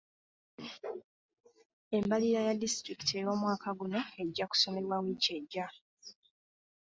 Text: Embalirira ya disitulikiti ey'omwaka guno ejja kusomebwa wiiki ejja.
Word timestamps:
Embalirira 1.97 2.41
ya 2.47 2.57
disitulikiti 2.63 3.13
ey'omwaka 3.15 3.67
guno 3.79 3.99
ejja 4.21 4.45
kusomebwa 4.47 4.95
wiiki 5.03 5.31
ejja. 5.39 5.65